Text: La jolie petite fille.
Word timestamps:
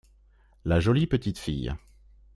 La 0.65 0.79
jolie 0.79 1.05
petite 1.05 1.37
fille. 1.37 1.75